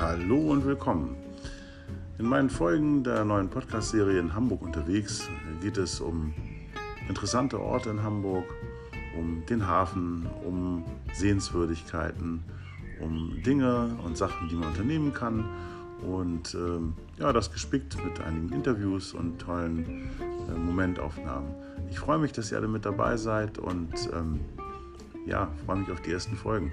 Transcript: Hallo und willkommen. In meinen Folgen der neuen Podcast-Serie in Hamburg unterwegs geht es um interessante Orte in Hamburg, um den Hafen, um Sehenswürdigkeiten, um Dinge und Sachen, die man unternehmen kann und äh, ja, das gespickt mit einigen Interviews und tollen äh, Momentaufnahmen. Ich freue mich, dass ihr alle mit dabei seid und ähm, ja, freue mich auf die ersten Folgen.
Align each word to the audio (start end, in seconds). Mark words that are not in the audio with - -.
Hallo 0.00 0.38
und 0.50 0.64
willkommen. 0.64 1.14
In 2.18 2.24
meinen 2.24 2.48
Folgen 2.48 3.04
der 3.04 3.22
neuen 3.22 3.50
Podcast-Serie 3.50 4.18
in 4.18 4.34
Hamburg 4.34 4.62
unterwegs 4.62 5.28
geht 5.60 5.76
es 5.76 6.00
um 6.00 6.32
interessante 7.06 7.60
Orte 7.60 7.90
in 7.90 8.02
Hamburg, 8.02 8.46
um 9.14 9.44
den 9.44 9.66
Hafen, 9.66 10.26
um 10.42 10.86
Sehenswürdigkeiten, 11.12 12.42
um 12.98 13.42
Dinge 13.42 13.94
und 14.02 14.16
Sachen, 14.16 14.48
die 14.48 14.54
man 14.54 14.68
unternehmen 14.68 15.12
kann 15.12 15.44
und 16.00 16.54
äh, 16.54 17.20
ja, 17.20 17.34
das 17.34 17.52
gespickt 17.52 18.02
mit 18.02 18.22
einigen 18.22 18.54
Interviews 18.54 19.12
und 19.12 19.38
tollen 19.38 20.08
äh, 20.48 20.58
Momentaufnahmen. 20.58 21.50
Ich 21.90 21.98
freue 21.98 22.18
mich, 22.18 22.32
dass 22.32 22.50
ihr 22.50 22.56
alle 22.56 22.68
mit 22.68 22.86
dabei 22.86 23.18
seid 23.18 23.58
und 23.58 23.92
ähm, 24.14 24.40
ja, 25.26 25.50
freue 25.66 25.80
mich 25.80 25.90
auf 25.90 26.00
die 26.00 26.12
ersten 26.12 26.36
Folgen. 26.36 26.72